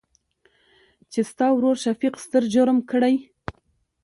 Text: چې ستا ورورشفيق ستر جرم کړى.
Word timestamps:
چې 1.11 1.19
ستا 1.29 1.47
ورورشفيق 1.53 2.13
ستر 2.23 2.43
جرم 2.53 2.77
کړى. 2.89 3.15